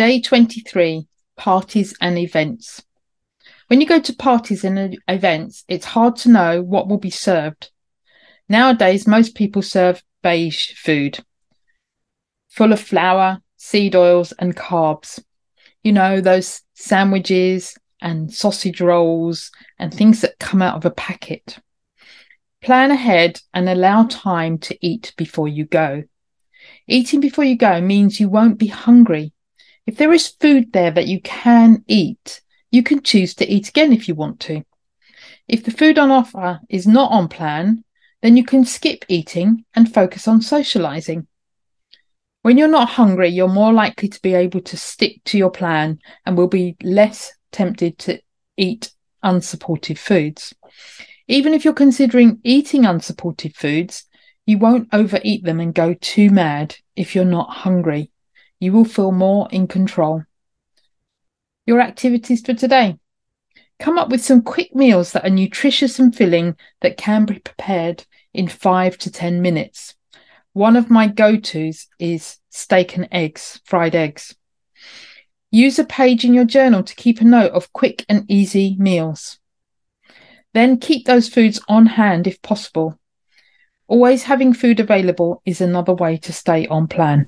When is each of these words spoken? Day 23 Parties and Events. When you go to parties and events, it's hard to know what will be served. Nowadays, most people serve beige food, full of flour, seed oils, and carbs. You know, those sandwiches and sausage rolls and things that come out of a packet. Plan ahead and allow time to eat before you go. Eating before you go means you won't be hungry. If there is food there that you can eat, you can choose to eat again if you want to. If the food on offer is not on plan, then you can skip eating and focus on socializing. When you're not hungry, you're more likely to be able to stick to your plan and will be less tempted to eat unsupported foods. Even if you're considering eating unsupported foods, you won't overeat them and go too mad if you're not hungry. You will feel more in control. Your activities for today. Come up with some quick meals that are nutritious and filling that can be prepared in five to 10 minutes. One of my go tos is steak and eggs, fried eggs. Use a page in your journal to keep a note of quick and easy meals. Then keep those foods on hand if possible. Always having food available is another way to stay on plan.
Day 0.00 0.18
23 0.18 1.06
Parties 1.36 1.94
and 2.00 2.16
Events. 2.16 2.82
When 3.66 3.82
you 3.82 3.86
go 3.86 4.00
to 4.00 4.16
parties 4.16 4.64
and 4.64 4.96
events, 5.06 5.62
it's 5.68 5.84
hard 5.84 6.16
to 6.16 6.30
know 6.30 6.62
what 6.62 6.88
will 6.88 6.96
be 6.96 7.10
served. 7.10 7.70
Nowadays, 8.48 9.06
most 9.06 9.34
people 9.34 9.60
serve 9.60 10.02
beige 10.22 10.72
food, 10.72 11.18
full 12.48 12.72
of 12.72 12.80
flour, 12.80 13.42
seed 13.58 13.94
oils, 13.94 14.32
and 14.38 14.56
carbs. 14.56 15.22
You 15.82 15.92
know, 15.92 16.22
those 16.22 16.62
sandwiches 16.72 17.76
and 18.00 18.32
sausage 18.32 18.80
rolls 18.80 19.50
and 19.78 19.92
things 19.92 20.22
that 20.22 20.38
come 20.38 20.62
out 20.62 20.76
of 20.76 20.86
a 20.86 20.90
packet. 20.90 21.58
Plan 22.62 22.90
ahead 22.90 23.38
and 23.52 23.68
allow 23.68 24.04
time 24.04 24.56
to 24.60 24.78
eat 24.80 25.12
before 25.18 25.48
you 25.48 25.66
go. 25.66 26.04
Eating 26.88 27.20
before 27.20 27.44
you 27.44 27.58
go 27.58 27.82
means 27.82 28.18
you 28.18 28.30
won't 28.30 28.56
be 28.56 28.68
hungry. 28.68 29.34
If 29.90 29.96
there 29.96 30.12
is 30.12 30.28
food 30.28 30.72
there 30.72 30.92
that 30.92 31.08
you 31.08 31.20
can 31.20 31.82
eat, 31.88 32.42
you 32.70 32.84
can 32.84 33.02
choose 33.02 33.34
to 33.34 33.52
eat 33.52 33.70
again 33.70 33.92
if 33.92 34.06
you 34.06 34.14
want 34.14 34.38
to. 34.42 34.62
If 35.48 35.64
the 35.64 35.72
food 35.72 35.98
on 35.98 36.12
offer 36.12 36.60
is 36.68 36.86
not 36.86 37.10
on 37.10 37.26
plan, 37.26 37.82
then 38.22 38.36
you 38.36 38.44
can 38.44 38.64
skip 38.64 39.04
eating 39.08 39.64
and 39.74 39.92
focus 39.92 40.28
on 40.28 40.42
socializing. 40.42 41.26
When 42.42 42.56
you're 42.56 42.68
not 42.68 42.90
hungry, 42.90 43.30
you're 43.30 43.48
more 43.48 43.72
likely 43.72 44.08
to 44.08 44.22
be 44.22 44.32
able 44.32 44.60
to 44.60 44.76
stick 44.76 45.24
to 45.24 45.36
your 45.36 45.50
plan 45.50 45.98
and 46.24 46.38
will 46.38 46.46
be 46.46 46.76
less 46.84 47.32
tempted 47.50 47.98
to 47.98 48.20
eat 48.56 48.92
unsupported 49.24 49.98
foods. 49.98 50.54
Even 51.26 51.52
if 51.52 51.64
you're 51.64 51.74
considering 51.74 52.38
eating 52.44 52.84
unsupported 52.86 53.56
foods, 53.56 54.04
you 54.46 54.56
won't 54.56 54.88
overeat 54.92 55.42
them 55.42 55.58
and 55.58 55.74
go 55.74 55.94
too 55.94 56.30
mad 56.30 56.76
if 56.94 57.16
you're 57.16 57.24
not 57.24 57.50
hungry. 57.50 58.12
You 58.60 58.72
will 58.72 58.84
feel 58.84 59.10
more 59.10 59.48
in 59.50 59.66
control. 59.66 60.24
Your 61.66 61.80
activities 61.80 62.42
for 62.42 62.52
today. 62.52 62.98
Come 63.78 63.98
up 63.98 64.10
with 64.10 64.22
some 64.22 64.42
quick 64.42 64.74
meals 64.74 65.12
that 65.12 65.24
are 65.24 65.30
nutritious 65.30 65.98
and 65.98 66.14
filling 66.14 66.56
that 66.82 66.98
can 66.98 67.24
be 67.24 67.38
prepared 67.38 68.04
in 68.34 68.46
five 68.46 68.98
to 68.98 69.10
10 69.10 69.40
minutes. 69.40 69.94
One 70.52 70.76
of 70.76 70.90
my 70.90 71.06
go 71.06 71.38
tos 71.38 71.88
is 71.98 72.36
steak 72.50 72.96
and 72.96 73.08
eggs, 73.10 73.60
fried 73.64 73.94
eggs. 73.94 74.34
Use 75.50 75.78
a 75.78 75.84
page 75.84 76.24
in 76.24 76.34
your 76.34 76.44
journal 76.44 76.82
to 76.82 76.94
keep 76.94 77.20
a 77.20 77.24
note 77.24 77.52
of 77.52 77.72
quick 77.72 78.04
and 78.10 78.30
easy 78.30 78.76
meals. 78.78 79.38
Then 80.52 80.78
keep 80.78 81.06
those 81.06 81.28
foods 81.28 81.60
on 81.66 81.86
hand 81.86 82.26
if 82.26 82.42
possible. 82.42 82.98
Always 83.88 84.24
having 84.24 84.52
food 84.52 84.80
available 84.80 85.40
is 85.46 85.60
another 85.60 85.94
way 85.94 86.18
to 86.18 86.32
stay 86.32 86.66
on 86.66 86.88
plan. 86.88 87.26